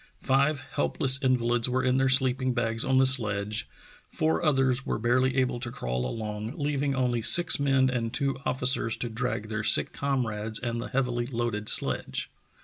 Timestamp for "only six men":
6.95-7.87